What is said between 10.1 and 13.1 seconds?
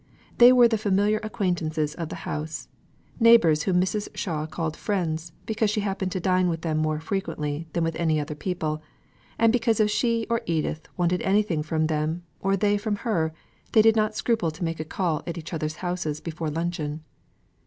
or Edith wanted anything from them, or they from